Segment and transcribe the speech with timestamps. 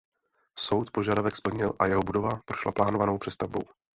[0.57, 3.61] Soud požadavek splnil a jeho budova prošla plánovanou přestavbou.